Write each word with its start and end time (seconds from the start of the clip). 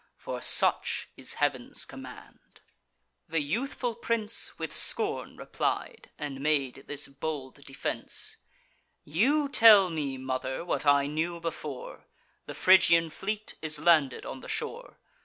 For 0.17 0.41
such 0.41 1.09
is 1.15 1.35
Heav'n's 1.35 1.85
command." 1.85 2.61
The 3.29 3.39
youthful 3.39 3.93
prince 3.93 4.57
With 4.57 4.73
scorn 4.73 5.37
replied, 5.37 6.09
and 6.17 6.39
made 6.41 6.85
this 6.87 7.07
bold 7.07 7.63
defence: 7.65 8.35
"You 9.03 9.47
tell 9.47 9.91
me, 9.91 10.17
mother, 10.17 10.65
what 10.65 10.87
I 10.87 11.05
knew 11.05 11.39
before: 11.39 12.07
The 12.47 12.55
Phrygian 12.55 13.11
fleet 13.11 13.53
is 13.61 13.77
landed 13.77 14.25
on 14.25 14.39
the 14.39 14.49
shore. 14.49 14.97